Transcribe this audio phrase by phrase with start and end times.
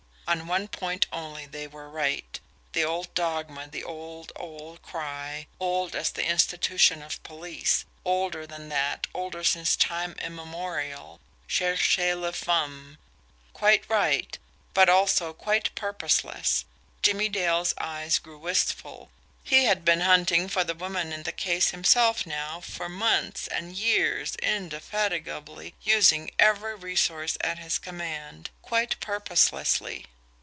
[0.27, 2.39] On one point only they were right,
[2.71, 8.69] the old dogma, the old, old cry, old as the institution of police, older than
[8.69, 11.19] that, old since time immemorial
[11.49, 12.97] CHERCHEZ LA FEMME!
[13.51, 14.37] Quite right
[14.73, 16.63] but also quite purposeless!
[17.01, 19.11] Jimmie Dale's eyes grew wistful.
[19.43, 23.75] He had been "hunting for the woman in the case" himself, now, for months and
[23.75, 30.05] years indefatigably, using every resource at his command quite purposelessly.